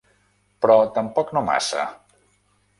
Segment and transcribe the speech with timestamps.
[0.65, 1.87] Però tampoc no massa.